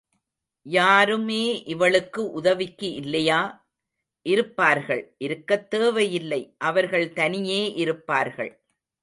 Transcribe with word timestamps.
யாருமே 0.65 1.63
இவளுக்கு 1.63 2.31
உதவிக்கு 2.31 2.93
இல்லையா? 2.93 3.39
இருப்பார்கள் 4.25 5.15
இருக்கத் 5.17 5.69
தேவை 5.69 6.13
இல்லை 6.13 6.55
அவர்கள் 6.57 7.13
தனியே 7.13 7.73
இருப்பார்கள். 7.73 8.51